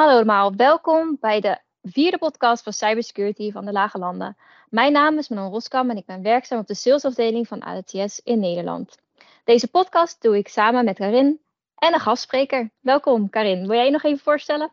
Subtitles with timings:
[0.00, 4.36] Hallo allemaal, welkom bij de vierde podcast van Cybersecurity van de Lage Landen.
[4.68, 8.40] Mijn naam is Manon Roskam en ik ben werkzaam op de salesafdeling van ADTS in
[8.40, 8.96] Nederland.
[9.44, 11.40] Deze podcast doe ik samen met Karin
[11.74, 12.70] en een gastspreker.
[12.80, 14.70] Welkom Karin, wil jij je nog even voorstellen?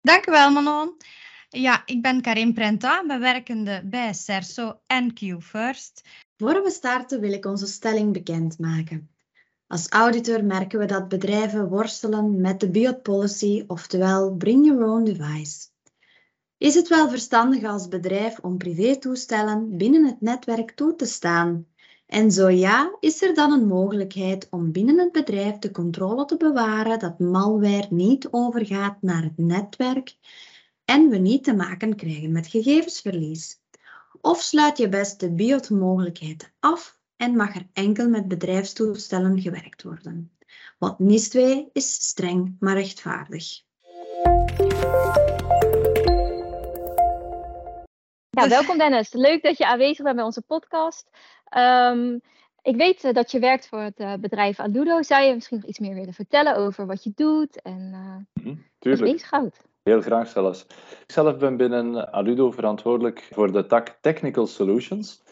[0.00, 0.96] Dankjewel Manon.
[1.48, 6.08] Ja, ik ben Karin Prenta, bewerkende bij Cerso en QFirst.
[6.36, 9.10] Voor we starten wil ik onze stelling bekendmaken.
[9.70, 15.04] Als auditor merken we dat bedrijven worstelen met de BIOT policy, oftewel Bring Your Own
[15.04, 15.68] Device.
[16.58, 21.66] Is het wel verstandig als bedrijf om privétoestellen binnen het netwerk toe te staan?
[22.06, 26.36] En zo ja, is er dan een mogelijkheid om binnen het bedrijf de controle te
[26.36, 30.16] bewaren dat malware niet overgaat naar het netwerk
[30.84, 33.60] en we niet te maken krijgen met gegevensverlies?
[34.20, 40.32] Of sluit je best de BIOT-mogelijkheid af en mag er enkel met bedrijfstoestellen gewerkt worden.
[40.78, 43.62] Want NIS 2 is streng maar rechtvaardig.
[48.30, 49.12] Ja, welkom Dennis.
[49.12, 51.10] Leuk dat je aanwezig bent bij onze podcast.
[51.56, 52.20] Um,
[52.62, 55.02] ik weet uh, dat je werkt voor het uh, bedrijf Aludo.
[55.02, 58.52] Zou je misschien nog iets meer willen vertellen over wat je doet en uh, mm
[58.52, 58.64] -hmm?
[59.82, 60.66] Heel graag zelfs.
[61.06, 65.22] Ik zelf ben binnen Aludo verantwoordelijk voor de tak Technical Solutions.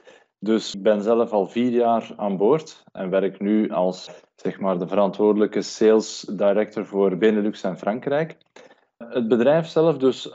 [0.40, 4.78] Dus ik ben zelf al vier jaar aan boord en werk nu als zeg maar,
[4.78, 8.36] de verantwoordelijke sales director voor Benelux en Frankrijk.
[8.96, 10.34] Het bedrijf zelf, dus uh,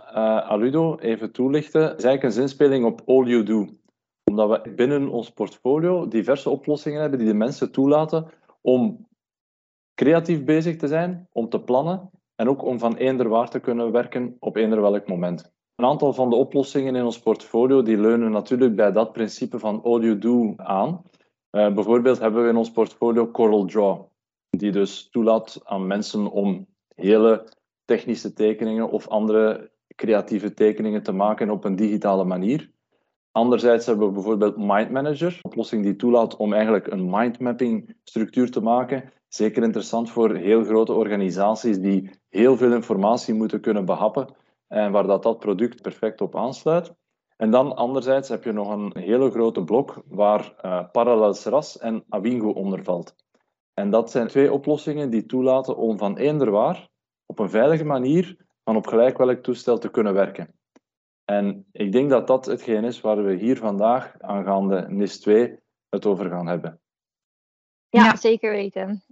[0.49, 3.67] Aludo, even toelichten, is eigenlijk een zinspeling op All You Do.
[4.23, 8.27] Omdat we binnen ons portfolio diverse oplossingen hebben die de mensen toelaten
[8.61, 9.07] om
[9.95, 13.91] creatief bezig te zijn, om te plannen en ook om van eender waar te kunnen
[13.91, 15.53] werken op eender welk moment.
[15.75, 19.83] Een aantal van de oplossingen in ons portfolio die leunen natuurlijk bij dat principe van
[19.83, 21.01] all you do aan.
[21.51, 24.01] Uh, bijvoorbeeld hebben we in ons portfolio Coral Draw,
[24.49, 27.47] die dus toelaat aan mensen om hele
[27.85, 32.71] technische tekeningen of andere creatieve tekeningen te maken op een digitale manier.
[33.31, 38.51] Anderzijds hebben we bijvoorbeeld Mind Manager, een oplossing die toelaat om eigenlijk een mindmapping structuur
[38.51, 39.11] te maken.
[39.27, 44.41] Zeker interessant voor heel grote organisaties die heel veel informatie moeten kunnen behappen
[44.73, 46.93] en waar dat, dat product perfect op aansluit.
[47.37, 52.03] En dan anderzijds heb je nog een hele grote blok waar uh, Parallels RAS en
[52.09, 53.15] Awingo onder valt.
[53.73, 56.89] En dat zijn twee oplossingen die toelaten om van eender waar
[57.25, 60.55] op een veilige manier van op gelijk welk toestel te kunnen werken.
[61.25, 65.59] En ik denk dat dat hetgeen is waar we hier vandaag aangaande NIS 2
[65.89, 66.81] het over gaan hebben.
[67.89, 68.15] Ja, ja.
[68.15, 69.03] zeker weten.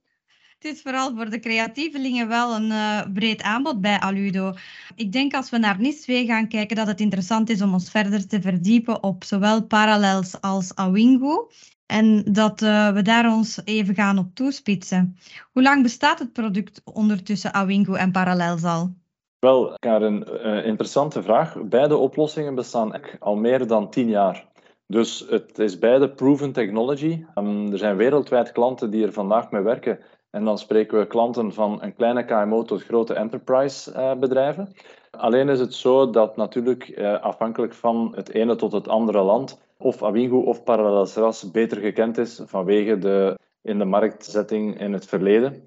[0.61, 4.53] Het is vooral voor de creatievelingen wel een uh, breed aanbod bij Aludo.
[4.95, 7.91] Ik denk als we naar NIS 2 gaan kijken dat het interessant is om ons
[7.91, 11.49] verder te verdiepen op zowel Parallels als Awingo.
[11.85, 15.17] En dat uh, we daar ons even gaan op toespitsen.
[15.51, 18.93] Hoe lang bestaat het product ondertussen Awingo en Parallels al?
[19.39, 21.63] Wel, Karen, uh, interessante vraag.
[21.63, 24.47] Beide oplossingen bestaan al meer dan tien jaar.
[24.87, 27.25] Dus het is beide proven technology.
[27.35, 29.99] Um, er zijn wereldwijd klanten die er vandaag mee werken
[30.31, 34.73] en dan spreken we klanten van een kleine KMO tot grote enterprise uh, bedrijven.
[35.11, 39.61] Alleen is het zo dat natuurlijk uh, afhankelijk van het ene tot het andere land,
[39.77, 45.63] of Awingo of Parallels beter gekend is vanwege de in de marktzetting in het verleden.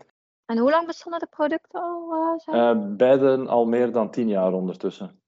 [0.47, 2.39] En hoe lang bestonden de producten al?
[2.47, 5.21] Uh, beiden al meer dan tien jaar ondertussen.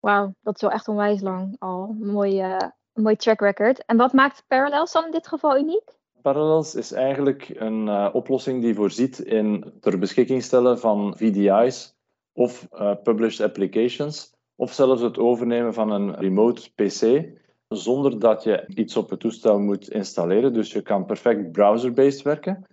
[0.00, 1.96] Wauw, dat is wel echt onwijs lang al.
[1.98, 2.56] Mooi,
[2.92, 3.84] mooi track record.
[3.84, 6.00] En wat maakt Parallels dan in dit geval uniek?
[6.22, 11.94] Parallels is eigenlijk een uh, oplossing die voorziet in ter beschikking stellen van VDI's
[12.32, 17.28] of uh, published applications, of zelfs het overnemen van een remote PC,
[17.68, 20.52] zonder dat je iets op het toestel moet installeren.
[20.52, 22.66] Dus je kan perfect browser-based werken.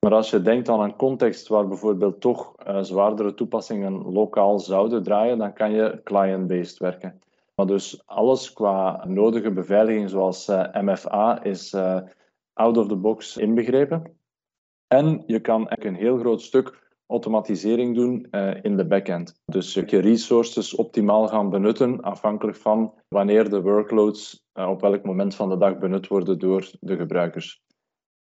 [0.00, 5.02] Maar als je denkt aan een context waar bijvoorbeeld toch uh, zwaardere toepassingen lokaal zouden
[5.02, 7.20] draaien, dan kan je client-based werken.
[7.54, 11.74] Maar dus alles qua nodige beveiliging, zoals MFA, is
[12.56, 14.16] out of the box inbegrepen.
[14.86, 19.42] En je kan eigenlijk een heel groot stuk automatisering doen uh, in de backend.
[19.44, 25.34] Dus je resources optimaal gaan benutten afhankelijk van wanneer de workloads uh, op welk moment
[25.34, 27.64] van de dag benut worden door de gebruikers.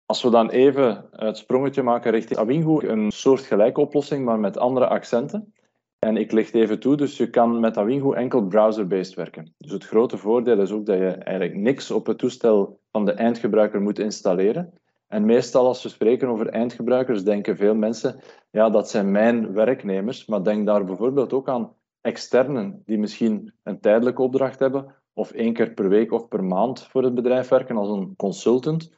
[0.06, 4.88] Als we dan even het sprongetje maken richting Awingo, een soortgelijke oplossing, maar met andere
[4.88, 5.52] accenten.
[5.98, 9.54] En ik licht even toe, dus je kan met Awingo enkel browser-based werken.
[9.58, 13.22] Dus het grote voordeel is ook dat je eigenlijk niks op het toestel van de
[13.22, 14.72] eindgebruiker moet installeren.
[15.08, 20.26] En meestal als we spreken over eindgebruikers, denken veel mensen, ja, dat zijn mijn werknemers,
[20.26, 25.52] maar denk daar bijvoorbeeld ook aan externen die misschien een tijdelijke opdracht hebben, of één
[25.52, 28.92] keer per week of per maand voor het bedrijf werken als een consultant.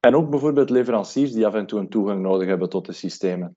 [0.00, 3.56] En ook bijvoorbeeld leveranciers die af en toe een toegang nodig hebben tot de systemen.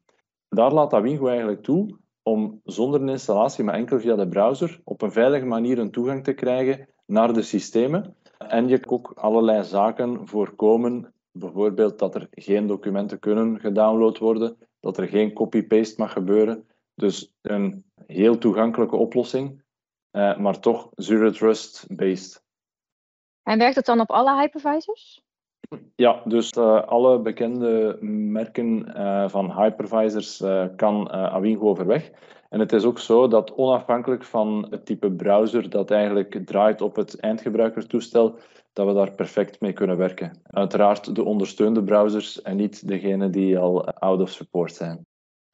[0.49, 5.01] Daar laat Awingo eigenlijk toe om zonder een installatie, maar enkel via de browser, op
[5.01, 8.15] een veilige manier een toegang te krijgen naar de systemen.
[8.37, 14.57] En je kan ook allerlei zaken voorkomen, bijvoorbeeld dat er geen documenten kunnen gedownload worden,
[14.79, 16.67] dat er geen copy-paste mag gebeuren.
[16.95, 19.63] Dus een heel toegankelijke oplossing,
[20.11, 22.43] eh, maar toch zero trust-based.
[23.43, 25.23] En werkt het dan op alle hypervisors?
[25.95, 32.11] Ja, dus uh, alle bekende merken uh, van hypervisors uh, kan Awingo overweg.
[32.55, 36.95] En het is ook zo dat onafhankelijk van het type browser dat eigenlijk draait op
[36.95, 38.39] het eindgebruikertoestel,
[38.73, 40.41] dat we daar perfect mee kunnen werken.
[40.43, 45.05] Uiteraard de ondersteunde browsers en niet degene die al out of support zijn.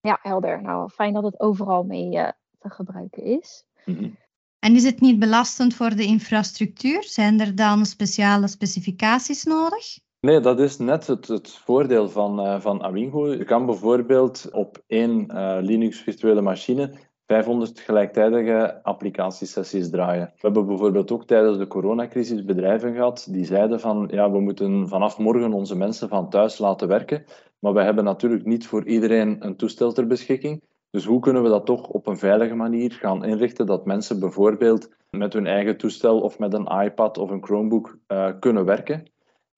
[0.02, 0.62] Ja, helder.
[0.62, 2.12] Nou, fijn dat het overal mee
[2.60, 3.66] te gebruiken is.
[3.86, 4.18] Mm -hmm.
[4.60, 7.04] En is het niet belastend voor de infrastructuur?
[7.04, 10.00] Zijn er dan speciale specificaties nodig?
[10.22, 13.34] Nee, dat is net het, het voordeel van, uh, van Awingo.
[13.34, 16.94] Je kan bijvoorbeeld op één uh, Linux virtuele machine
[17.26, 20.26] 500 gelijktijdige applicatiesessies draaien.
[20.26, 24.88] We hebben bijvoorbeeld ook tijdens de coronacrisis bedrijven gehad die zeiden van ja, we moeten
[24.88, 27.26] vanaf morgen onze mensen van thuis laten werken.
[27.60, 30.64] Maar we hebben natuurlijk niet voor iedereen een toestel ter beschikking.
[30.90, 34.90] Dus hoe kunnen we dat toch op een veilige manier gaan inrichten dat mensen bijvoorbeeld
[35.10, 39.11] met hun eigen toestel of met een iPad of een Chromebook uh, kunnen werken?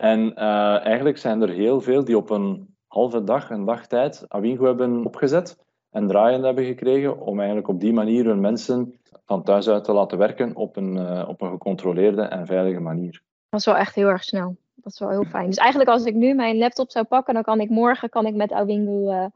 [0.04, 4.26] En uh, eigenlijk zijn er heel veel die op een halve dag, een dag tijd,
[4.28, 5.58] Awingo hebben opgezet
[5.92, 9.94] en draaiende hebben gekregen om eigenlijk op die manier hun mensen van thuis uit te
[9.94, 13.22] laten werken op een, uh, op een gecontroleerde en veilige manier.
[13.50, 14.56] Dat is wel echt heel erg snel.
[14.76, 15.46] Dat is wel heel fijn.
[15.46, 18.36] Dus eigenlijk als ik nu mijn laptop zou pakken, dan kan ik morgen kan ik
[18.36, 19.30] met Awingo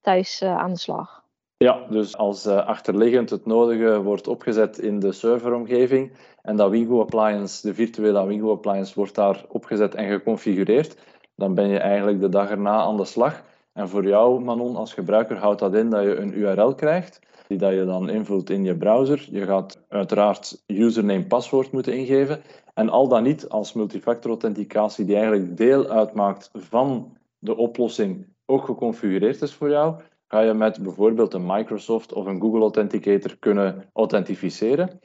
[0.00, 1.17] thuis aan de slag.
[1.64, 6.12] Ja, dus als uh, achterliggend het nodige wordt opgezet in de serveromgeving
[6.42, 10.96] en dat Wingo Appliance, de virtuele Wingo Appliance, wordt daar opgezet en geconfigureerd,
[11.34, 13.42] dan ben je eigenlijk de dag erna aan de slag.
[13.72, 17.58] En voor jou, Manon, als gebruiker houdt dat in dat je een URL krijgt, die
[17.58, 19.28] dat je dan invult in je browser.
[19.30, 22.42] Je gaat uiteraard username, paswoord moeten ingeven.
[22.74, 28.64] En al dan niet als multifactor authenticatie, die eigenlijk deel uitmaakt van de oplossing, ook
[28.64, 33.90] geconfigureerd is voor jou, ga je met bijvoorbeeld een Microsoft of een Google Authenticator kunnen
[33.92, 35.00] authentificeren.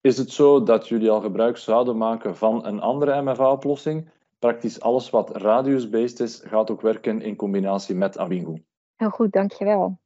[0.00, 4.10] Is het zo dat jullie al gebruik zouden maken van een andere MFA-oplossing?
[4.38, 8.58] Praktisch alles wat radius-based is, gaat ook werken in combinatie met Awingo.
[8.96, 9.98] Heel goed, dankjewel.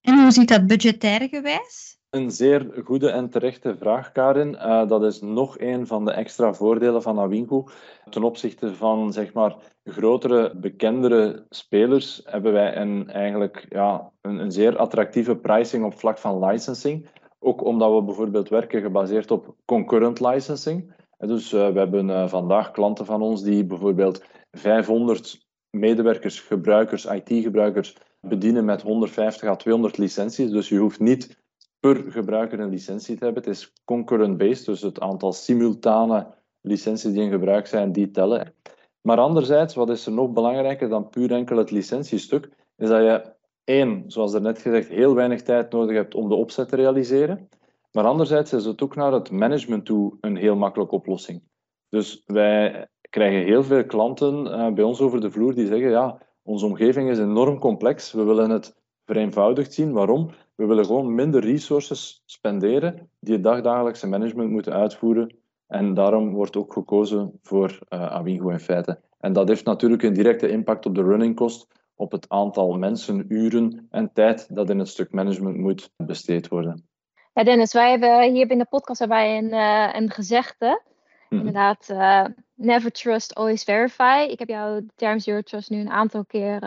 [0.00, 1.98] En hoe ziet dat budgettair gewijs?
[2.14, 4.52] Een zeer goede en terechte vraag, Karin.
[4.52, 7.68] Uh, dat is nog een van de extra voordelen van Awingo.
[8.10, 14.52] Ten opzichte van zeg maar, grotere, bekendere spelers hebben wij een, eigenlijk ja, een, een
[14.52, 17.08] zeer attractieve pricing op vlak van licensing.
[17.38, 20.92] Ook omdat we bijvoorbeeld werken gebaseerd op concurrent licensing.
[21.18, 28.64] Dus uh, we hebben vandaag klanten van ons die bijvoorbeeld 500 medewerkers, gebruikers, IT-gebruikers bedienen
[28.64, 30.50] met 150 à 200 licenties.
[30.50, 31.42] Dus je hoeft niet
[31.84, 33.42] per gebruiker een licentie te hebben.
[33.42, 36.26] Het is concurrent-based, dus het aantal simultane
[36.60, 38.54] licenties die in gebruik zijn, die tellen.
[39.00, 43.32] Maar anderzijds, wat is er nog belangrijker dan puur enkel het licentiestuk, is dat je
[43.64, 47.48] één, zoals er net gezegd, heel weinig tijd nodig hebt om de opzet te realiseren.
[47.92, 51.42] Maar anderzijds is het ook naar het management toe een heel makkelijke oplossing.
[51.88, 56.18] Dus wij krijgen heel veel klanten uh, bij ons over de vloer die zeggen, ja,
[56.42, 58.74] onze omgeving is enorm complex, we willen het
[59.04, 59.92] vereenvoudigd zien.
[59.92, 60.30] Waarom?
[60.54, 65.36] We willen gewoon minder resources spenderen die het dagdagelijkse management moeten uitvoeren.
[65.66, 69.00] En daarom wordt ook gekozen voor uh, Awingo in feite.
[69.20, 73.24] En dat heeft natuurlijk een directe impact op de running cost, op het aantal mensen,
[73.28, 76.86] uren en tijd dat in het stuk management moet besteed worden.
[77.34, 80.82] Ja, Dennis, wij hebben hier binnen de podcast hebben wij een, uh, een gezegde.
[81.28, 81.38] Mm.
[81.38, 84.26] Inderdaad, uh, never trust, always verify.
[84.30, 86.58] Ik heb jou de term zero trust nu een aantal keer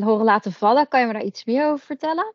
[0.00, 0.88] horen laten vallen.
[0.88, 2.34] Kan je me daar iets meer over vertellen?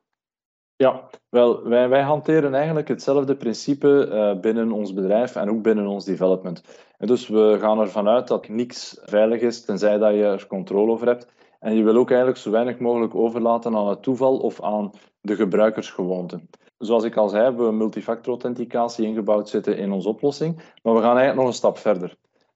[0.77, 5.87] Ja, wel, wij, wij hanteren eigenlijk hetzelfde principe uh, binnen ons bedrijf en ook binnen
[5.87, 6.63] ons development.
[6.97, 10.91] En dus we gaan ervan uit dat niks veilig is, tenzij dat je er controle
[10.91, 11.27] over hebt.
[11.59, 14.91] En je wil ook eigenlijk zo weinig mogelijk overlaten aan het toeval of aan
[15.21, 16.49] de gebruikersgewoonten.
[16.77, 21.01] Zoals ik al zei, hebben we multifactor authenticatie ingebouwd zitten in onze oplossing, maar we
[21.01, 22.15] gaan eigenlijk nog een stap verder.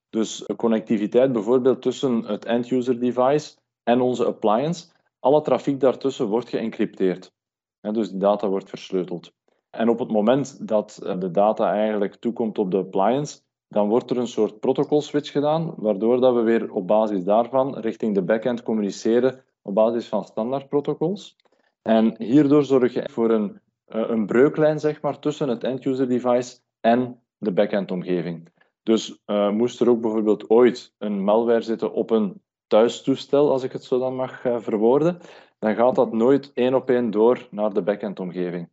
[0.10, 4.86] Dus connectiviteit bijvoorbeeld tussen het end-user device en onze appliance,
[5.20, 7.32] alle trafiek daartussen wordt geëncrypteerd.
[7.81, 9.33] Dus die data wordt versleuteld.
[9.69, 14.09] En op het moment dat eh, de data eigenlijk toekomt op de appliance, dan wordt
[14.09, 18.21] er een soort protocol switch gedaan, waardoor dat we weer op basis daarvan richting de
[18.21, 21.35] backend communiceren op basis van standaardprotocols.
[21.81, 26.59] En hierdoor zorg je voor een, eh, een breuklijn zeg maar, tussen het end-user device
[26.79, 28.50] en de backend-omgeving.
[28.83, 33.71] Dus uh, moest er ook bijvoorbeeld ooit een malware zitten op een thuistoestel, als ik
[33.71, 35.19] het zo dan mag verwoorden,
[35.62, 38.70] dan gaat dat nooit één op één door naar de backend-omgeving.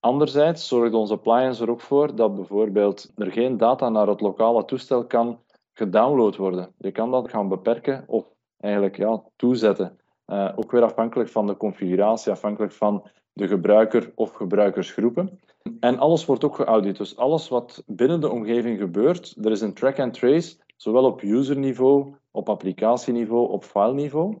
[0.00, 4.64] Anderzijds zorgt onze appliance er ook voor dat bijvoorbeeld er geen data naar het lokale
[4.64, 5.38] toestel kan
[5.72, 6.72] gedownload worden.
[6.78, 8.24] Je kan dat gaan beperken of
[8.56, 9.98] eigenlijk ja, toezetten.
[10.26, 15.40] Uh, ook weer afhankelijk van de configuratie, afhankelijk van de gebruiker of gebruikersgroepen.
[15.80, 16.96] En alles wordt ook geaudit.
[16.96, 21.22] Dus alles wat binnen de omgeving gebeurt, er is een track and trace, zowel op
[21.22, 24.38] userniveau, op applicatieniveau, op fileniveau.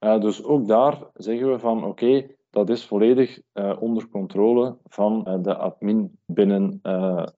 [0.00, 5.24] Uh, dus ook daar zeggen we van oké, dat is volledig uh, onder controle van
[5.28, 6.80] uh, de admin binnen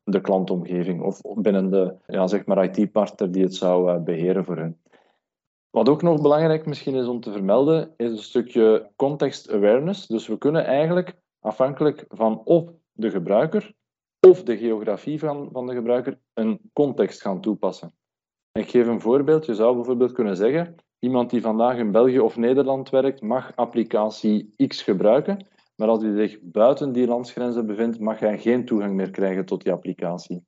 [0.05, 4.81] de klantomgeving of binnen de ja, zeg maar IT-partner die het zou beheren voor hen.
[5.71, 10.07] Wat ook nog belangrijk misschien is om te vermelden, is een stukje context awareness.
[10.07, 13.75] Dus we kunnen eigenlijk afhankelijk van of de gebruiker
[14.21, 17.95] of de geografie van, van de gebruiker een context gaan toepassen.
[18.53, 19.47] Ik geef een voorbeeld.
[19.47, 24.55] Je zou bijvoorbeeld kunnen zeggen, iemand die vandaag in België of Nederland werkt, mag applicatie
[24.67, 29.11] X gebruiken, maar als hij zich buiten die landsgrenzen bevindt, mag hij geen toegang meer
[29.11, 30.45] krijgen tot die applicatie.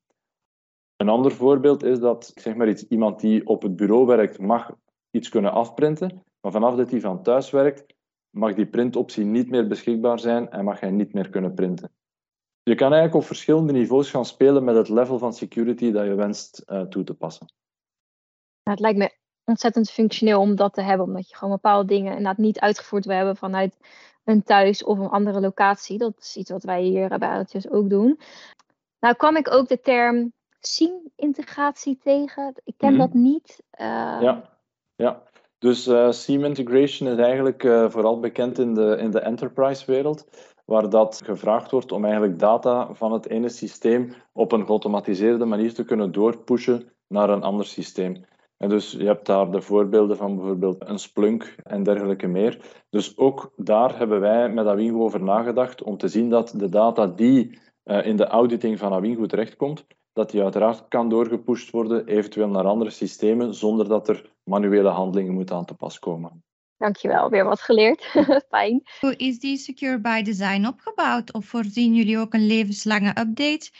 [0.97, 4.77] Een ander voorbeeld is dat, zeg maar iets, iemand die op het bureau werkt, mag
[5.11, 7.95] iets kunnen afprinten, maar vanaf dat hij van thuis werkt,
[8.31, 11.91] mag die printoptie niet meer beschikbaar zijn en mag hij niet meer kunnen printen.
[12.63, 16.15] Je kan eigenlijk op verschillende niveaus gaan spelen met het level van security dat je
[16.15, 17.53] wenst uh, toe te passen.
[18.63, 22.37] het lijkt me ontzettend functioneel om dat te hebben, omdat je gewoon bepaalde dingen inderdaad
[22.37, 23.77] niet uitgevoerd wil hebben vanuit
[24.25, 25.99] een thuis of een andere locatie.
[25.99, 28.19] Dat is iets wat wij hier bij Oudjes ook doen.
[29.01, 32.55] Nou kwam ik ook de term SIEM-integratie tegen.
[32.65, 33.07] Ik ken mm -hmm.
[33.07, 33.63] dat niet.
[33.81, 33.87] Uh,
[34.21, 34.53] ja.
[34.97, 35.23] Ja,
[35.59, 40.27] dus uh, SIEM integration is eigenlijk uh, vooral bekend in de, in de enterprise-wereld,
[40.65, 45.75] waar dat gevraagd wordt om eigenlijk data van het ene systeem op een geautomatiseerde manier
[45.75, 48.25] te kunnen doorpushen naar een ander systeem.
[48.57, 52.61] En dus je hebt daar de voorbeelden van bijvoorbeeld een Splunk en dergelijke meer.
[52.91, 57.07] Dus ook daar hebben wij met Awingo over nagedacht om te zien dat de data
[57.07, 62.49] die uh, in de auditing van Awingo terechtkomt, dat die uiteraard kan doorgepusht worden, eventueel
[62.49, 66.43] naar andere systemen, zonder dat er manuele handelingen moeten aan te pas komen.
[66.77, 68.05] Dankjewel, weer wat geleerd.
[68.49, 68.83] Fijn.
[69.01, 71.33] Hoe is die Secure by Design opgebouwd?
[71.33, 73.71] Of voorzien jullie ook een levenslange update?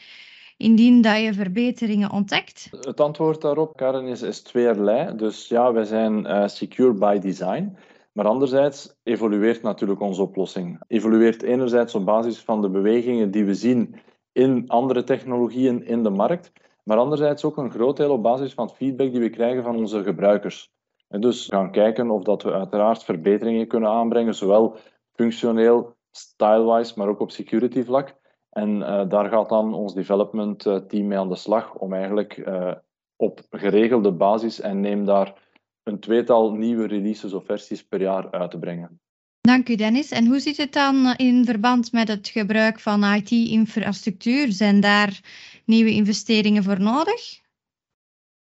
[0.57, 2.69] Indien dat je verbeteringen ontdekt?
[2.81, 5.17] Het antwoord daarop, Karen, is, is tweeërlei.
[5.17, 7.77] Dus ja, wij zijn uh, secure by design.
[8.13, 10.81] Maar anderzijds evolueert natuurlijk onze oplossing.
[10.87, 13.95] Evolueert enerzijds op basis van de bewegingen die we zien
[14.33, 16.53] in andere technologieën in de markt,
[16.85, 19.77] maar anderzijds ook een groot deel op basis van het feedback die we krijgen van
[19.77, 20.73] onze gebruikers.
[21.09, 24.77] En dus gaan kijken of dat we uiteraard verbeteringen kunnen aanbrengen, zowel
[25.13, 28.15] functioneel, stylewise, maar ook op security vlak.
[28.55, 32.37] En uh, daar gaat dan ons development uh, team mee aan de slag om eigenlijk
[32.37, 32.73] uh,
[33.17, 35.35] op geregelde basis en neem daar
[35.83, 39.01] een tweetal nieuwe releases of versies per jaar uit te brengen.
[39.41, 40.11] Dank u, Dennis.
[40.11, 44.53] En hoe zit het dan in verband met het gebruik van IT-infrastructuur?
[44.53, 45.21] Zijn daar
[45.65, 47.41] nieuwe investeringen voor nodig?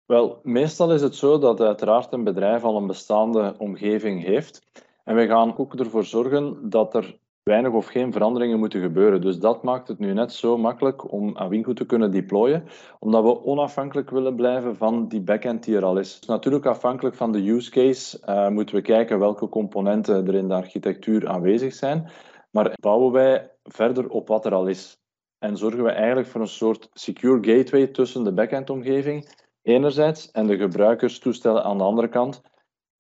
[0.07, 4.63] Wel, meestal is het zo dat uiteraard een bedrijf al een bestaande omgeving heeft.
[5.05, 7.19] En we gaan ook ervoor zorgen dat er
[7.51, 9.21] weinig of geen veranderingen moeten gebeuren.
[9.21, 12.65] Dus dat maakt het nu net zo makkelijk om Awinco te kunnen deployen,
[12.99, 16.19] omdat we onafhankelijk willen blijven van die backend die er al is.
[16.19, 20.49] Dus natuurlijk afhankelijk van de use case uh, moeten we kijken welke componenten er in
[20.49, 22.09] de architectuur aanwezig zijn,
[22.51, 24.99] maar bouwen wij verder op wat er al is.
[25.39, 29.29] En zorgen we eigenlijk voor een soort secure gateway tussen de backend-omgeving
[29.63, 32.43] enerzijds en de gebruikerstoestellen aan de andere kant,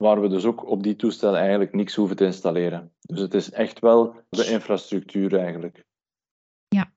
[0.00, 2.92] waar we dus ook op die toestellen eigenlijk niks hoeven te installeren.
[3.00, 5.84] Dus het is echt wel de infrastructuur eigenlijk.
[6.68, 6.92] Ja.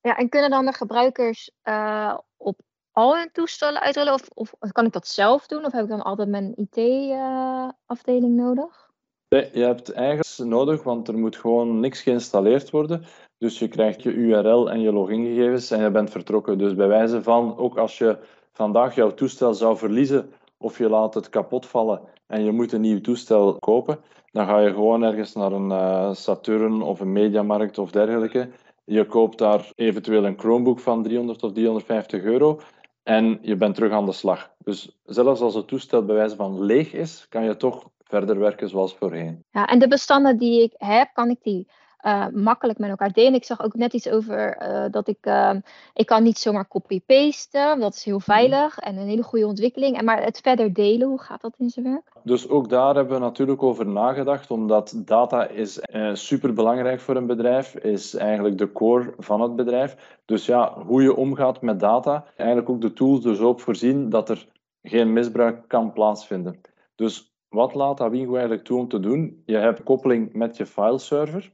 [0.00, 2.60] Ja, en kunnen dan de gebruikers uh, op
[2.92, 4.12] al hun toestellen uitrollen?
[4.12, 5.64] Of, of, kan ik dat zelf doen?
[5.64, 8.90] Of heb ik dan altijd mijn IT-afdeling uh, nodig?
[9.28, 13.04] Nee, je hebt eigenlijk nodig, want er moet gewoon niks geïnstalleerd worden.
[13.38, 16.58] Dus je krijgt je URL en je logingegevens en je bent vertrokken.
[16.58, 18.18] Dus bij wijze van, ook als je
[18.52, 22.80] vandaag jouw toestel zou verliezen of je laat het kapot vallen en je moet een
[22.80, 23.98] nieuw toestel kopen,
[24.32, 28.48] dan ga je gewoon ergens naar een uh, Saturn of een Mediamarkt of dergelijke.
[28.84, 32.60] Je koopt daar eventueel een Chromebook van 300 of 350 euro
[33.02, 34.50] en je bent terug aan de slag.
[34.58, 38.68] Dus zelfs als het toestel bij wijze van leeg is, kan je toch verder werken
[38.68, 39.44] zoals voorheen.
[39.50, 41.68] Ja, en de bestanden die ik heb, kan ik die
[42.02, 43.34] uh, makkelijk met elkaar delen.
[43.34, 45.54] Ik zag ook net iets over uh, dat ik, uh,
[45.94, 47.80] ik kan niet zomaar copy-pasten.
[47.80, 49.96] Dat is heel veilig en een hele goede ontwikkeling.
[49.96, 52.12] En maar het verder delen, hoe gaat dat in zijn werk?
[52.24, 55.80] Dus ook daar hebben we natuurlijk over nagedacht, omdat data is
[56.12, 60.18] super belangrijk voor een bedrijf, is eigenlijk de core van het bedrijf.
[60.24, 64.28] Dus ja, hoe je omgaat met data, eigenlijk ook de tools zo op voorzien dat
[64.28, 64.46] er
[64.82, 66.60] geen misbruik kan plaatsvinden.
[66.94, 69.42] Dus wat laat Awingo eigenlijk toe om te doen?
[69.46, 71.52] Je hebt koppeling met je fileserver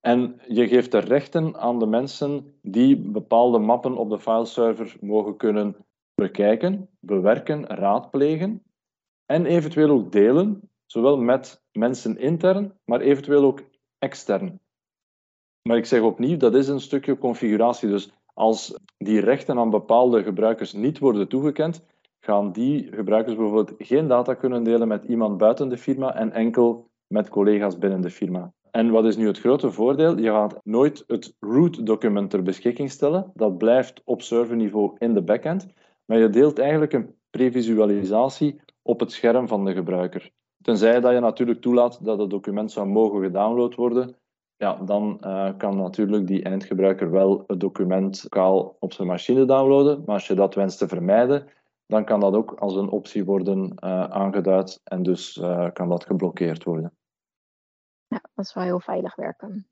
[0.00, 5.36] en je geeft de rechten aan de mensen die bepaalde mappen op de fileserver mogen
[5.36, 5.76] kunnen
[6.14, 8.62] bekijken, bewerken, raadplegen
[9.26, 13.62] en eventueel ook delen, zowel met mensen intern, maar eventueel ook
[13.98, 14.60] extern.
[15.62, 17.88] Maar ik zeg opnieuw, dat is een stukje configuratie.
[17.88, 21.84] Dus als die rechten aan bepaalde gebruikers niet worden toegekend,
[22.20, 26.90] gaan die gebruikers bijvoorbeeld geen data kunnen delen met iemand buiten de firma en enkel
[27.06, 28.52] met collega's binnen de firma.
[28.70, 30.18] En wat is nu het grote voordeel?
[30.18, 33.30] Je gaat nooit het root document ter beschikking stellen.
[33.34, 35.66] Dat blijft op serverniveau in de backend.
[36.04, 40.30] Maar je deelt eigenlijk een previsualisatie op het scherm van de gebruiker.
[40.62, 44.16] Tenzij dat je natuurlijk toelaat dat het document zou mogen gedownload worden,
[44.56, 50.02] ja, dan uh, kan natuurlijk die eindgebruiker wel het document lokaal op zijn machine downloaden.
[50.06, 51.46] Maar als je dat wenst te vermijden,
[51.86, 56.04] dan kan dat ook als een optie worden uh, aangeduid en dus uh, kan dat
[56.04, 56.92] geblokkeerd worden.
[58.08, 59.66] Ja, dat is wel heel veilig werken.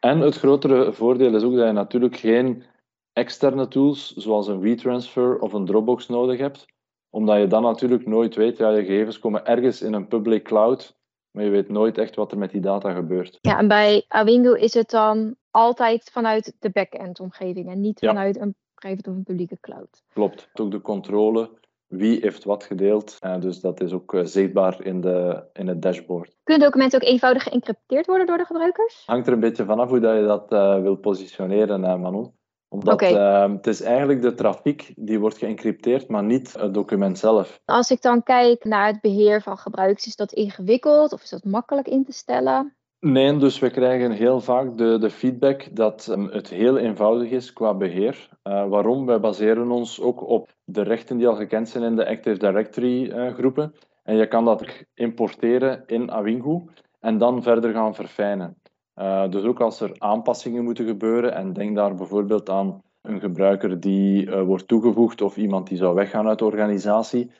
[0.00, 2.64] En het grotere voordeel is ook dat je natuurlijk geen
[3.12, 6.66] externe tools zoals een WeTransfer of een Dropbox nodig hebt,
[7.10, 10.96] omdat je dan natuurlijk nooit weet, ja, je gegevens komen ergens in een public cloud
[11.36, 13.38] maar je weet nooit echt wat er met die data gebeurt.
[13.40, 18.40] Ja, en bij Awingo is het dan altijd vanuit de back-end omgeving en niet vanuit
[18.40, 20.02] een private of een publieke cloud.
[20.12, 20.48] Klopt.
[20.54, 21.50] Ook de controle,
[21.86, 23.16] wie heeft wat gedeeld.
[23.20, 26.36] Uh, dus dat is ook uh, zichtbaar in, de, in het dashboard.
[26.42, 29.02] Kunnen documenten ook eenvoudig geïncrypteerd worden door de gebruikers?
[29.06, 32.34] Hangt er een beetje vanaf hoe dat je dat uh, wil positioneren, Manon
[32.68, 33.12] omdat okay.
[33.46, 37.60] uh, het is eigenlijk de trafiek die wordt geëncrypteerd, maar niet het document zelf.
[37.64, 41.44] Als ik dan kijk naar het beheer van gebruikers, is dat ingewikkeld of is dat
[41.44, 42.76] makkelijk in te stellen?
[43.00, 47.52] Nee, dus we krijgen heel vaak de, de feedback dat um, het heel eenvoudig is
[47.52, 48.28] qua beheer.
[48.44, 49.06] Uh, waarom?
[49.06, 53.04] Wij baseren ons ook op de rechten die al gekend zijn in de Active Directory
[53.04, 53.74] uh, groepen.
[54.02, 56.62] En je kan dat importeren in Awingu
[57.00, 58.56] en dan verder gaan verfijnen.
[58.96, 63.80] Uh, dus ook als er aanpassingen moeten gebeuren, en denk daar bijvoorbeeld aan een gebruiker
[63.80, 67.30] die wordt toegevoegd of iemand die zou weggaan uit de organisatie,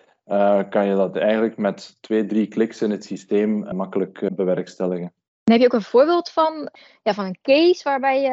[0.68, 5.12] kan je dat eigenlijk met twee, drie kliks in het systeem makkelijk bewerkstelligen.
[5.46, 6.70] En heb je ook een voorbeeld van,
[7.02, 8.30] ja, van een case waarbij je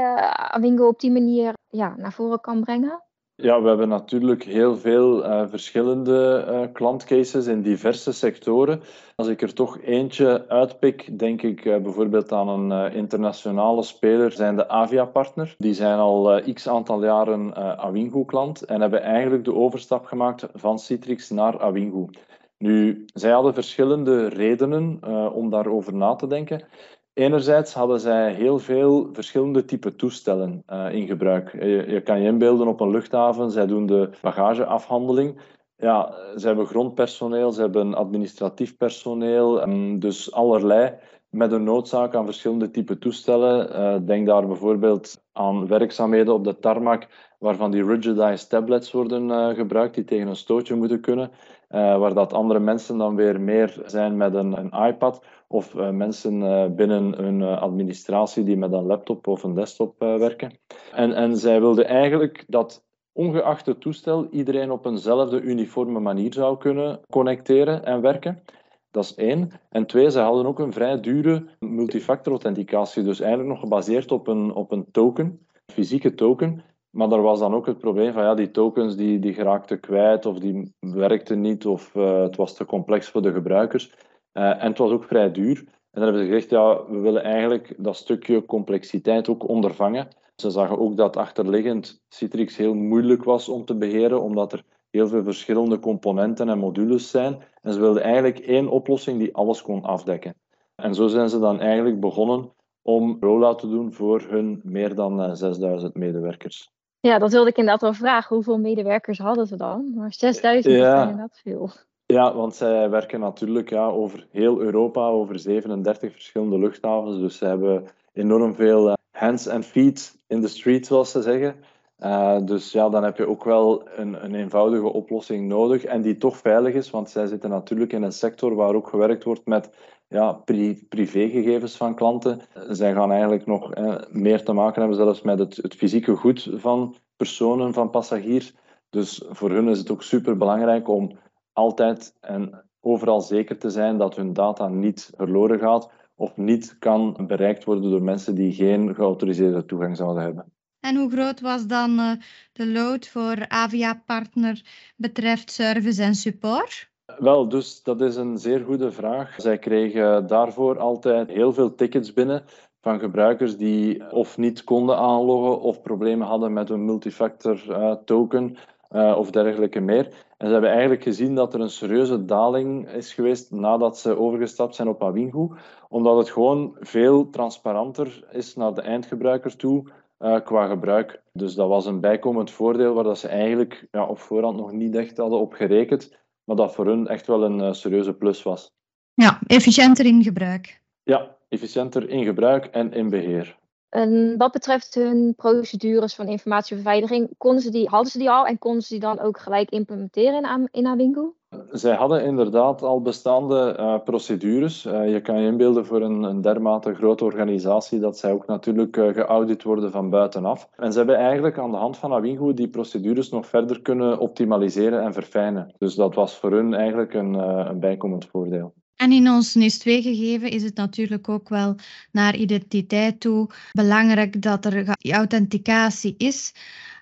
[0.51, 3.03] Awingo op die manier ja, naar voren kan brengen?
[3.35, 8.81] Ja, we hebben natuurlijk heel veel uh, verschillende uh, klantcases in diverse sectoren.
[9.15, 14.69] Als ik er toch eentje uitpik, denk ik bijvoorbeeld aan een internationale speler, zijn de
[14.69, 15.55] Avia-partner.
[15.57, 21.29] Die zijn al x aantal jaren Awingo-klant en hebben eigenlijk de overstap gemaakt van Citrix
[21.29, 22.09] naar Awingo.
[22.57, 24.99] Nu, zij hadden verschillende redenen
[25.33, 26.65] om daarover na te denken.
[27.13, 31.51] Enerzijds hadden zij heel veel verschillende type toestellen uh, in gebruik.
[31.51, 35.39] Je, je, kan je inbeelden op een luchthaven, zij doen de bagageafhandeling.
[35.77, 40.93] Ja, ze hebben grondpersoneel, ze hebben administratief personeel, um, dus allerlei
[41.29, 43.69] met een noodzaak aan verschillende type toestellen.
[43.69, 47.07] Uh, denk daar bijvoorbeeld aan werkzaamheden op de tarmac,
[47.39, 51.31] waarvan die rigidized tablets worden gebruikt, die tegen een stootje moeten kunnen.
[51.69, 55.23] Waar dat andere mensen dan weer meer zijn met een, een iPad,
[55.53, 56.39] of mensen
[56.75, 60.57] binnen hun administratie die met een laptop of een desktop werken.
[60.91, 66.57] En, en zij wilden eigenlijk dat ongeacht het toestel iedereen op eenzelfde uniforme manier zou
[66.57, 68.43] kunnen connecteren en werken.
[68.91, 69.51] Dat is één.
[69.69, 73.03] En twee, ze hadden ook een vrij dure multifactor authenticatie.
[73.03, 76.63] Dus eigenlijk nog gebaseerd op een, op een token, fysieke token.
[76.89, 80.25] Maar daar was dan ook het probleem van ja, die tokens die, die geraakten kwijt
[80.25, 83.93] of die werkten niet of het was te complex voor de gebruikers.
[84.33, 85.57] Uh, en het was ook vrij duur.
[85.57, 90.07] En dan hebben ze gezegd, ja, we willen eigenlijk dat stukje complexiteit ook ondervangen.
[90.35, 95.07] Ze zagen ook dat achterliggend Citrix heel moeilijk was om te beheren, omdat er heel
[95.07, 97.43] veel verschillende componenten en modules zijn.
[97.61, 100.35] En ze wilden eigenlijk één oplossing die alles kon afdekken.
[100.75, 105.35] En zo zijn ze dan eigenlijk begonnen om rollout te doen voor hun meer dan
[105.35, 106.71] 6000 eh, medewerkers.
[106.99, 108.35] Ja, dat wilde ik inderdaad wel vragen.
[108.35, 109.93] Hoeveel medewerkers hadden ze dan?
[109.95, 110.95] Maar 6000 ja.
[110.95, 111.71] is inderdaad veel.
[112.05, 117.19] Ja, want zij werken natuurlijk ja, over heel Europa, over 37 verschillende luchthavens.
[117.19, 121.55] Dus ze hebben enorm veel eh, hands and feet in the street, zoals ze zeggen.
[121.99, 126.17] Uh, dus ja, dan heb je ook wel een, een, eenvoudige oplossing nodig en die
[126.17, 129.69] toch veilig is, want zij zitten natuurlijk in een sector waar ook gewerkt wordt met
[130.07, 132.41] ja, pri privégegevens van klanten.
[132.69, 136.49] Zij gaan eigenlijk nog eh, meer te maken hebben zelfs met het, het, fysieke goed
[136.53, 138.53] van personen, van passagiers.
[138.89, 141.11] Dus voor hun is het ook super belangrijk om
[141.53, 147.17] altijd en overal zeker te zijn dat hun data niet verloren gaat of niet kan
[147.27, 150.51] bereikt worden door mensen die geen geautoriseerde toegang zouden hebben.
[150.79, 152.11] En hoe groot was dan uh,
[152.53, 154.61] de load voor Avia Partner
[154.95, 156.91] betreft service en support?
[157.17, 159.35] Wel, dus dat is een zeer goede vraag.
[159.37, 162.43] Zij kregen daarvoor altijd heel veel tickets binnen
[162.81, 168.57] van gebruikers die of niet konden aanloggen of problemen hadden met een multifactor uh, token
[168.93, 170.05] uh, of dergelijke meer.
[170.37, 174.75] En ze hebben eigenlijk gezien dat er een serieuze daling is geweest nadat ze overgestapt
[174.75, 175.49] zijn op Awingu,
[175.89, 179.83] omdat het gewoon veel transparanter is naar de eindgebruiker toe
[180.19, 181.21] uh, qua gebruik.
[181.33, 184.95] Dus dat was een bijkomend voordeel waar dat ze eigenlijk ja, op voorhand nog niet
[184.95, 188.71] echt hadden op gerekend, maar dat voor hun echt wel een uh, serieuze plus was.
[189.13, 190.81] Ja, efficiënter in gebruik.
[191.03, 193.57] Ja, efficiënter in gebruik en in beheer.
[193.93, 198.57] En wat betreft hun procedures van informatiebeveiliging, konden ze die, hadden ze die al en
[198.57, 201.33] konden ze die dan ook gelijk implementeren in, in?
[201.71, 204.85] Zij hadden inderdaad al bestaande uh, procedures.
[204.85, 208.97] Uh, je kan je inbeelden voor een, een, dermate grote organisatie dat zij ook natuurlijk
[208.97, 210.69] uh, geaudit worden van buitenaf.
[210.75, 215.03] En ze hebben eigenlijk aan de hand van Awingu die procedures nog verder kunnen optimaliseren
[215.03, 215.73] en verfijnen.
[215.77, 218.73] Dus dat was voor hun eigenlijk een, een bijkomend voordeel.
[218.95, 221.75] En in ons NIS2-gegeven is het natuurlijk ook wel
[222.11, 226.53] naar identiteit toe belangrijk dat er authenticatie is.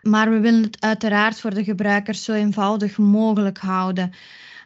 [0.02, 4.12] Maar we willen het uiteraard voor de gebruikers zo eenvoudig mogelijk houden.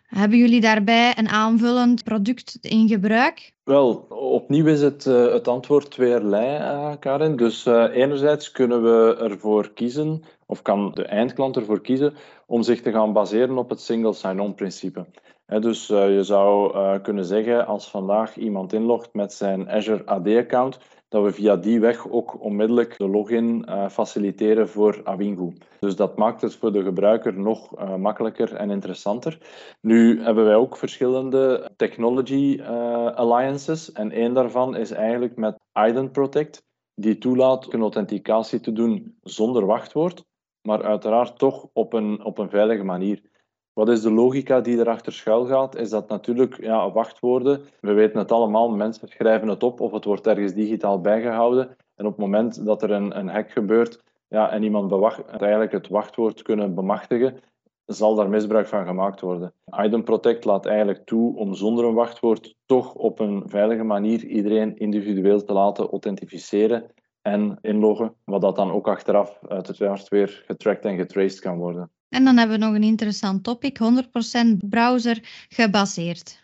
[0.05, 3.53] Hebben jullie daarbij een aanvullend product in gebruik?
[3.63, 7.35] Wel, opnieuw is het, uh, het antwoord tweeërlei, uh, Karin.
[7.35, 12.13] Dus uh, enerzijds kunnen we ervoor kiezen, of kan de eindklant ervoor kiezen,
[12.45, 15.05] om zich te gaan baseren op het single sign-on principe.
[15.45, 21.31] Dus je zou kunnen zeggen, als vandaag iemand inlogt met zijn Azure AD-account, dat we
[21.31, 25.53] via die weg ook onmiddellijk de login uh, faciliteren voor Awingu.
[25.79, 29.37] Dus dat maakt het voor de gebruiker nog makkelijker en interessanter.
[29.81, 32.61] Nu hebben wij ook verschillende technology
[33.15, 36.63] alliances en één daarvan is eigenlijk met Ident Protect,
[36.95, 40.25] die toelaat een authenticatie te doen zonder wachtwoord,
[40.61, 43.21] maar uiteraard toch op een, op een veilige manier.
[43.75, 45.75] Wat is de logica die erachter schuil gaat?
[45.75, 47.61] Is dat natuurlijk ja, wachtwoorden.
[47.79, 51.77] We weten het allemaal, mensen schrijven het op of het wordt ergens digitaal bijgehouden.
[51.95, 54.91] En op het moment dat er een, een hack gebeurt ja, en iemand
[55.71, 57.39] het wachtwoord kunnen bemachtigen,
[57.85, 59.53] zal daar misbruik van gemaakt worden.
[59.83, 64.77] Item Protect laat eigenlijk toe om zonder een wachtwoord toch op een veilige manier iedereen
[64.77, 70.97] individueel te laten authenticeren en inloggen, wat dat dan ook achteraf uiteraard weer getracked en
[70.97, 71.89] getraced kan worden.
[72.15, 76.43] En dan hebben we nog een interessant topic, 100% browser gebaseerd.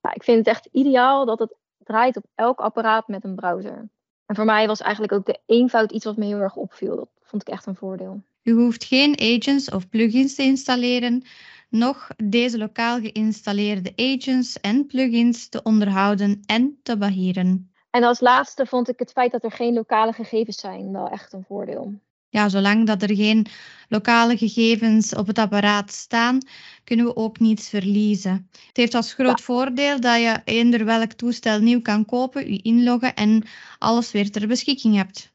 [0.00, 3.88] Ja, ik vind het echt ideaal dat het draait op elk apparaat met een browser.
[4.26, 6.96] En voor mij was eigenlijk ook de eenvoud iets wat me heel erg opviel.
[6.96, 8.22] Dat vond ik echt een voordeel.
[8.42, 11.22] U hoeft geen agents of plugins te installeren,
[11.68, 17.72] noch deze lokaal geïnstalleerde agents en plugins te onderhouden en te beheren.
[17.90, 21.32] En als laatste vond ik het feit dat er geen lokale gegevens zijn wel echt
[21.32, 22.00] een voordeel.
[22.30, 23.46] Ja, zolang dat er geen
[23.88, 26.38] lokale gegevens op het apparaat staan,
[26.84, 28.48] kunnen we ook niets verliezen.
[28.66, 33.14] Het heeft als groot voordeel dat je eender welk toestel nieuw kan kopen, je inloggen
[33.14, 33.42] en
[33.78, 35.32] alles weer ter beschikking hebt.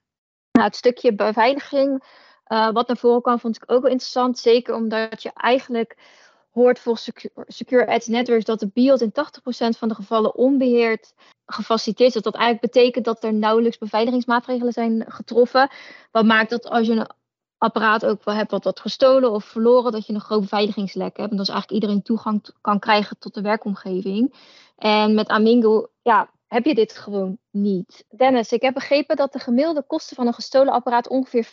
[0.51, 2.03] Nou, het stukje beveiliging,
[2.47, 4.39] uh, wat naar voren kwam, vond ik ook wel interessant.
[4.39, 5.97] Zeker omdat je eigenlijk
[6.51, 11.13] hoort volgens Secure, Secure Edge Networks dat de BIOS in 80% van de gevallen onbeheerd
[11.45, 12.21] gefaciliteerd is.
[12.21, 15.69] Dat eigenlijk betekent dat er nauwelijks beveiligingsmaatregelen zijn getroffen.
[16.11, 17.07] Wat maakt dat als je een
[17.57, 21.31] apparaat ook wel hebt wat wat gestolen of verloren, dat je een groot beveiligingslek hebt.
[21.31, 24.33] En dat is eigenlijk iedereen toegang kan krijgen tot de werkomgeving.
[24.77, 28.05] En met Amingo, ja, heb je dit gewoon niet.
[28.09, 31.45] Dennis, ik heb begrepen dat de gemiddelde kosten van een gestolen apparaat ongeveer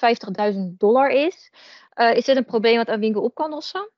[0.52, 1.52] 50.000 dollar is.
[1.94, 3.90] Uh, is dit een probleem wat Amingo op kan lossen?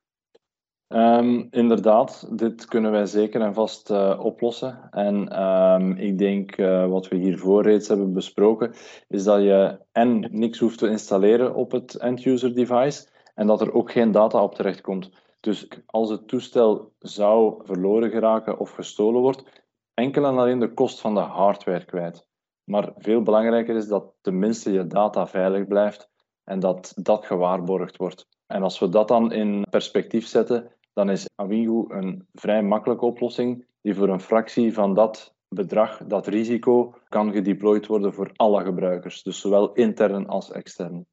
[0.95, 4.89] Um, inderdaad, dit kunnen wij zeker en vast uh, oplossen.
[4.91, 8.75] En um, ik denk uh, wat we hiervoor reeds hebben besproken,
[9.09, 13.73] is dat je en niks hoeft te installeren op het end-user device en dat er
[13.75, 15.11] ook geen data op terecht komt.
[15.41, 19.45] Dus als het toestel zou verloren geraken of gestolen wordt,
[19.95, 22.27] enkel en alleen de kost van de hardware kwijt.
[22.65, 26.11] Maar veel belangrijker is dat tenminste je data veilig blijft
[26.45, 28.27] en dat dat gewaarborgd wordt.
[28.47, 33.65] En als we dat dan in perspectief zetten, dan is Awingu een vrij makkelijke oplossing
[33.83, 39.23] die voor een fractie van dat bedrag, dat risico, kan gedeployed worden voor alle gebruikers.
[39.23, 41.07] Dus zowel intern als extern.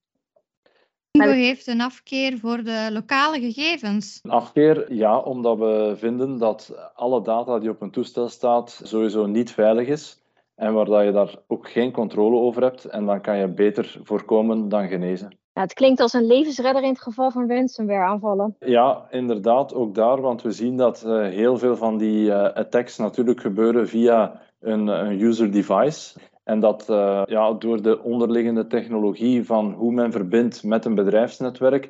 [1.11, 4.19] Awingu heeft een afkeer voor de lokale gegevens.
[4.23, 9.25] Een afkeer, ja, omdat we vinden dat alle data die op een toestel staat sowieso
[9.25, 10.21] niet veilig is
[10.55, 12.85] en waar dat je daar ook geen controle over hebt.
[12.85, 15.37] En dan kan je beter voorkomen dan genezen.
[15.59, 18.55] Het klinkt als een levensredder in het geval van ransomware aanvallen.
[18.59, 22.97] Ja, inderdaad, ook daar, want we zien dat uh, heel veel van die uh, attacks
[22.97, 26.19] natuurlijk gebeuren via een, een user device.
[26.43, 31.89] En dat uh, ja, door de onderliggende technologie van hoe men verbindt met een bedrijfsnetwerk,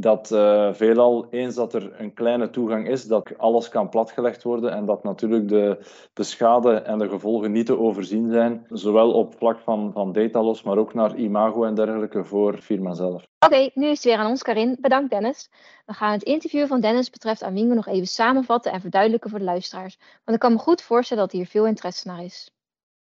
[0.00, 4.72] dat uh, veelal, eens dat er een kleine toegang is, dat alles kan platgelegd worden
[4.72, 5.78] en dat natuurlijk de,
[6.12, 10.62] de schade en de gevolgen niet te overzien zijn, zowel op vlak van, van datalos,
[10.62, 13.26] maar ook naar imago en dergelijke voor firma zelf.
[13.38, 14.76] Oké, nu is het weer aan ons, Karin.
[14.80, 15.50] Bedankt, Dennis.
[15.86, 19.44] We gaan het interview van Dennis betreft Amingo nog even samenvatten en verduidelijken voor de
[19.44, 22.50] luisteraars, want ik kan me goed voorstellen dat hier veel interesse naar is.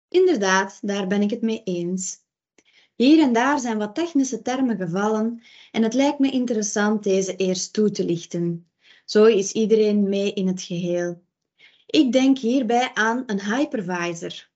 [0.09, 2.22] Inderdaad, daar ben ik het mee eens.
[2.97, 7.73] Hier en daar zijn wat technische termen gevallen en het lijkt me interessant deze eerst
[7.73, 8.67] toe te lichten.
[9.05, 11.23] Zo is iedereen mee in het geheel.
[11.87, 14.51] Ik denk hierbij aan een hypervisor.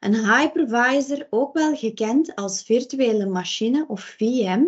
[0.00, 4.64] Een hypervisor, ook wel gekend als virtuele machine of VM,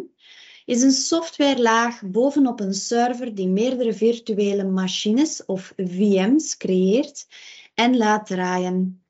[0.65, 7.27] is een softwarelaag bovenop een server die meerdere virtuele machines of VM's creëert
[7.75, 9.06] en laat draaien.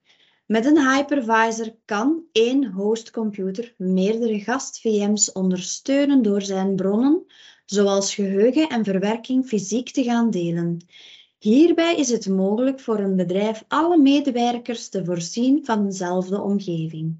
[0.46, 7.24] Met een hypervisor kan één hostcomputer meerdere gast-VM's ondersteunen door zijn bronnen,
[7.64, 10.86] zoals geheugen en verwerking fysiek te gaan delen.
[11.38, 17.18] Hierbij is het mogelijk voor een bedrijf alle medewerkers te voorzien van dezelfde omgeving.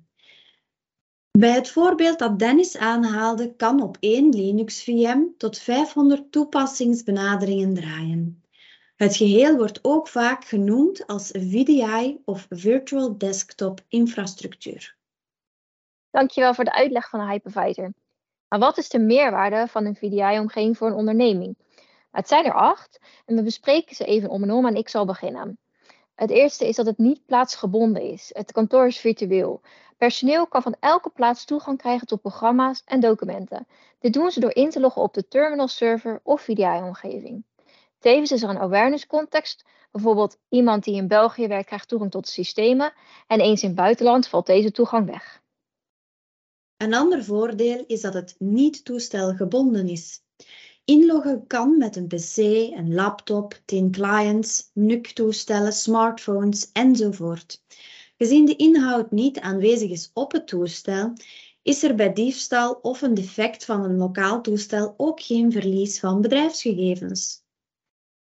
[1.39, 8.43] Bij het voorbeeld dat Dennis aanhaalde, kan op één Linux-VM tot 500 toepassingsbenaderingen draaien.
[8.97, 14.97] Het geheel wordt ook vaak genoemd als VDI of Virtual Desktop Infrastructuur.
[16.11, 17.93] Dankjewel voor de uitleg van de hypervisor.
[18.49, 21.57] Maar wat is de meerwaarde van een VDI-omgeving voor een onderneming?
[22.11, 25.05] Het zijn er acht en we bespreken ze even om en om en ik zal
[25.05, 25.59] beginnen.
[26.15, 28.31] Het eerste is dat het niet plaatsgebonden is.
[28.33, 29.61] Het kantoor is virtueel.
[29.97, 33.67] Personeel kan van elke plaats toegang krijgen tot programma's en documenten.
[33.99, 37.45] Dit doen ze door in te loggen op de terminal server of VDI-omgeving.
[38.07, 39.65] Tevens is er een awareness context.
[39.93, 42.93] Bijvoorbeeld iemand die in België werkt krijgt toegang tot systemen
[43.27, 45.43] en eens in het buitenland valt deze toegang weg.
[46.77, 50.21] Een ander voordeel is dat het niet toestelgebonden is.
[50.85, 52.37] Inloggen kan met een pc,
[52.77, 57.63] een laptop, 10 clients, NUC-toestellen, smartphones enzovoort.
[58.17, 61.13] Gezien de inhoud niet aanwezig is op het toestel,
[61.63, 66.21] is er bij diefstal of een defect van een lokaal toestel ook geen verlies van
[66.21, 67.45] bedrijfsgegevens.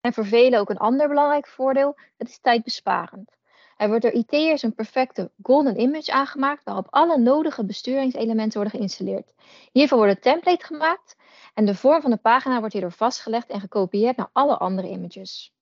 [0.03, 3.31] En voor velen ook een ander belangrijk voordeel, het is tijdbesparend.
[3.77, 9.35] Er wordt door IT'ers een perfecte golden image aangemaakt waarop alle nodige besturingselementen worden geïnstalleerd.
[9.73, 11.17] Hiervoor wordt een template gemaakt
[11.55, 15.55] en de vorm van de pagina wordt hierdoor vastgelegd en gekopieerd naar alle andere images.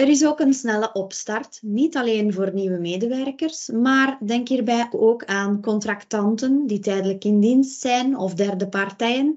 [0.00, 5.24] Er is ook een snelle opstart, niet alleen voor nieuwe medewerkers, maar denk hierbij ook
[5.24, 9.36] aan contractanten die tijdelijk in dienst zijn of derde partijen.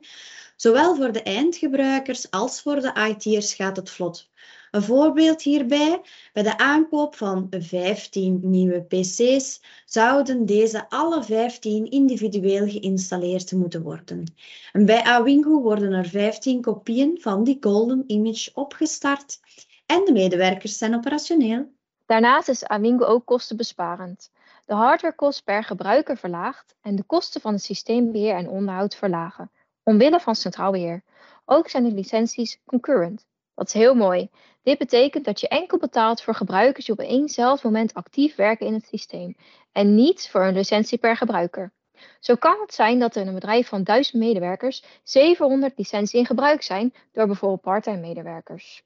[0.56, 4.30] Zowel voor de eindgebruikers als voor de IT'ers gaat het vlot.
[4.72, 6.02] Een voorbeeld hierbij,
[6.34, 14.34] bij de aankoop van 15 nieuwe PC's zouden deze alle 15 individueel geïnstalleerd moeten worden.
[14.72, 19.40] En bij Awingo worden er 15 kopieën van die Golden Image opgestart
[19.86, 21.72] en de medewerkers zijn operationeel.
[22.06, 24.32] Daarnaast is Awingo ook kostenbesparend.
[24.66, 29.52] De hardwarekost per gebruiker verlaagt en de kosten van het systeembeheer en onderhoud verlagen,
[29.84, 31.04] omwille van centraal beheer.
[31.46, 33.26] Ook zijn de licenties concurrent.
[33.56, 34.30] Dat is heel mooi.
[34.64, 38.74] Dit betekent dat je enkel betaalt voor gebruikers die op eenzelfde moment actief werken in
[38.74, 39.36] het systeem
[39.72, 41.74] en niet voor een licentie per gebruiker.
[42.20, 46.26] Zo kan het zijn dat er in een bedrijf van 1000 medewerkers 700 licenties in
[46.26, 48.84] gebruik zijn door bijvoorbeeld parttime medewerkers.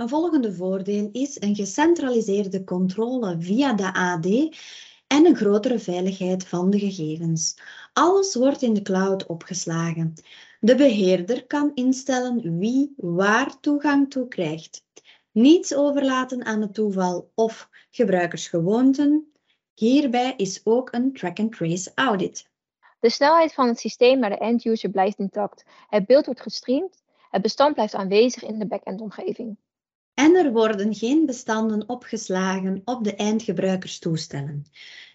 [0.00, 4.26] Een volgende voordeel is een gecentraliseerde controle via de AD
[5.06, 7.56] en een grotere veiligheid van de gegevens.
[7.92, 10.14] Alles wordt in de cloud opgeslagen.
[10.60, 14.84] De beheerder kan instellen wie waar toegang toe krijgt.
[15.30, 19.32] Niets overlaten aan het toeval of gebruikersgewoonten.
[19.74, 22.48] Hierbij is ook een track-and-trace audit.
[23.00, 25.64] De snelheid van het systeem naar de end-user blijft intact.
[25.88, 27.02] Het beeld wordt gestreamd.
[27.30, 29.56] Het bestand blijft aanwezig in de backend-omgeving.
[30.20, 34.64] En er worden geen bestanden opgeslagen op de eindgebruikerstoestellen.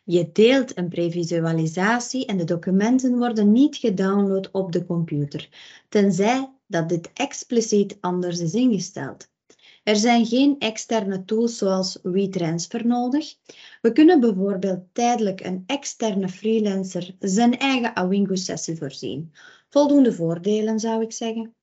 [0.04, 5.50] Je deelt een previsualisatie en de documenten worden niet gedownload op de computer,
[5.90, 9.30] tenzij dat dit expliciet anders is ingesteld.
[9.84, 13.36] Er zijn geen externe tools zoals WeTransfer nodig.
[13.82, 19.34] We kunnen bijvoorbeeld tijdelijk een externe freelancer zijn eigen Awingo-sessie voorzien.
[19.70, 21.55] Voldoende voordelen zou ik zeggen.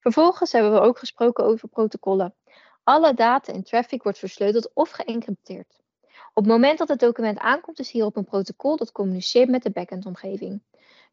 [0.00, 2.34] Vervolgens hebben we ook gesproken over protocollen.
[2.84, 5.80] Alle data en traffic wordt versleuteld of geëncrypteerd.
[6.34, 9.70] Op het moment dat het document aankomt, is hierop een protocol dat communiceert met de
[9.70, 10.62] backend-omgeving.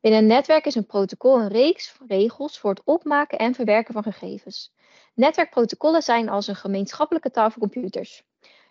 [0.02, 4.04] Binnen een netwerk is een protocol een reeks regels voor het opmaken en verwerken van
[4.04, 4.74] gegevens.
[5.14, 8.24] Netwerkprotocollen zijn als een gemeenschappelijke taal voor computers.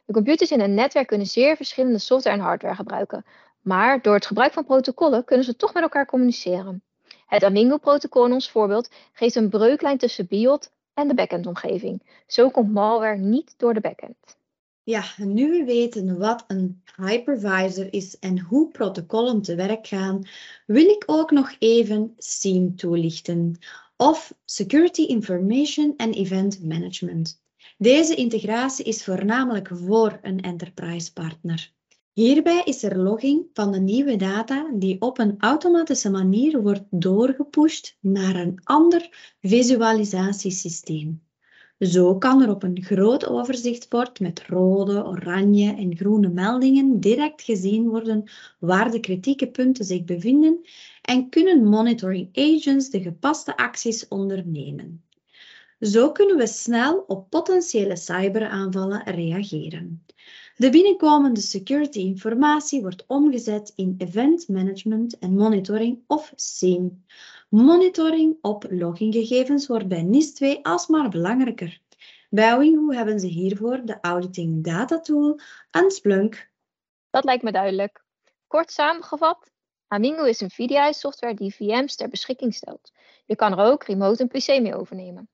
[0.05, 3.24] De computers in een netwerk kunnen zeer verschillende software en hardware gebruiken,
[3.61, 6.83] maar door het gebruik van protocollen kunnen ze toch met elkaar communiceren.
[7.27, 12.03] Het Awingo-protocol in ons voorbeeld geeft een breuklijn tussen BIOT en de backend-omgeving.
[12.27, 14.37] Zo komt malware niet door de backend.
[14.83, 20.27] Ja, nu we weten wat een hypervisor is en hoe protocollen te werk gaan,
[20.67, 23.59] wil ik ook nog even SIEM toelichten,
[23.97, 27.43] of Security Information and Event Management.
[27.79, 31.73] Deze integratie is voornamelijk voor een enterprise partner.
[32.14, 37.96] Hierbij is er logging van de nieuwe data die op een automatische manier wordt doorgepusht
[38.00, 41.22] naar een ander visualisatiesysteem.
[41.79, 47.88] Zo kan er op een groot overzichtsbord met rode, oranje en groene meldingen direct gezien
[47.88, 50.61] worden waar de kritieke punten zich bevinden
[51.03, 55.05] en kunnen monitoring agents de gepaste acties ondernemen.
[55.81, 60.05] Zo kunnen we snel op potentiële cyberaanvallen reageren.
[60.57, 67.05] De binnenkomende security informatie wordt omgezet in event management en monitoring of SIEM.
[67.49, 71.81] Monitoring op loginggegevens wordt bij NIS2 alsmaar belangrijker.
[72.31, 75.40] Bij Wingu hebben ze hiervoor de Auditing Data Tool
[75.71, 76.51] en Splunk.
[77.11, 78.05] Dat lijkt me duidelijk.
[78.47, 79.51] Kort samengevat,
[79.88, 82.93] Amingo is een VDI software die VM's ter beschikking stelt.
[83.25, 85.29] Je kan er ook remote een PC mee overnemen.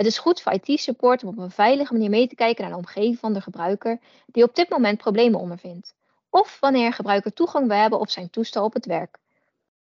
[0.00, 2.78] Het is goed voor IT-support om op een veilige manier mee te kijken naar de
[2.78, 5.94] omgeving van de gebruiker die op dit moment problemen ondervindt.
[6.30, 9.18] Of wanneer gebruiker toegang wil hebben op zijn toestel op het werk.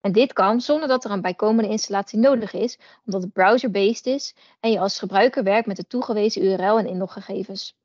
[0.02, 4.36] En dit kan zonder dat er een bijkomende installatie nodig is, omdat het browser-based is
[4.60, 7.76] en je als gebruiker werkt met de toegewezen URL en inloggegevens.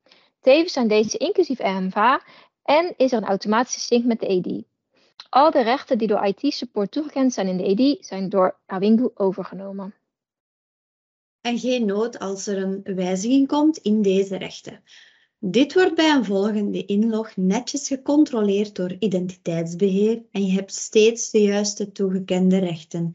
[0.41, 2.23] Tevens zijn deze inclusief RMVA
[2.63, 4.65] en is er een automatische sync met de ED.
[5.29, 9.95] Al de rechten die door IT-support toegekend zijn in de ED zijn door Awingu overgenomen
[11.45, 14.83] en geen nood als er een wijziging komt in deze rechten.
[15.39, 21.43] Dit wordt bij een volgende inlog netjes gecontroleerd door identiteitsbeheer en je hebt steeds de
[21.43, 23.15] juiste toegekende rechten,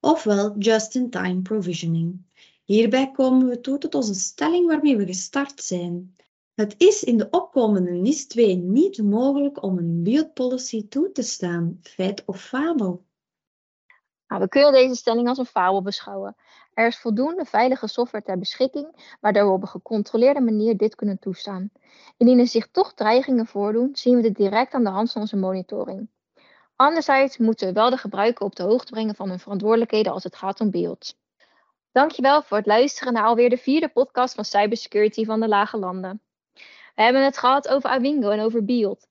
[0.00, 2.22] ofwel just-in-time provisioning.
[2.64, 6.16] Hierbij komen we toe tot onze stelling waarmee we gestart zijn.
[6.54, 11.78] Het is in de opkomende NIS 2 niet mogelijk om een biotpolicy toe te staan,
[11.82, 13.04] feit of fabel.
[14.28, 16.36] Nou, we kunnen deze stelling als een fabel beschouwen.
[16.74, 21.18] Er is voldoende veilige software ter beschikking, waardoor we op een gecontroleerde manier dit kunnen
[21.18, 21.70] toestaan.
[22.16, 25.36] Indien er zich toch dreigingen voordoen, zien we dit direct aan de hand van onze
[25.36, 26.08] monitoring.
[26.76, 30.36] Anderzijds moeten we wel de gebruiker op de hoogte brengen van hun verantwoordelijkheden als het
[30.36, 31.16] gaat om beeld.
[31.92, 36.20] Dankjewel voor het luisteren naar alweer de vierde podcast van Cybersecurity van de Lage Landen.
[36.94, 39.08] We hebben het gehad over Awingo en over beeld.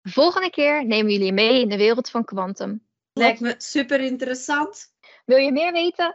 [0.00, 2.82] De volgende keer nemen we jullie mee in de wereld van Quantum.
[3.12, 4.92] Lijkt me super interessant.
[5.24, 6.14] Wil je meer weten?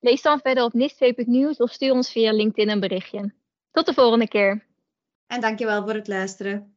[0.00, 3.32] Lees dan verder op nis2.nieuws of stuur ons via LinkedIn een berichtje.
[3.70, 4.66] Tot de volgende keer.
[5.26, 6.76] En dankjewel voor het luisteren.